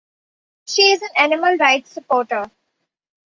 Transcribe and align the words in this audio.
She 0.65 0.93
is 0.93 1.03
an 1.03 1.11
animal-rights 1.15 1.91
supporter. 1.91 2.49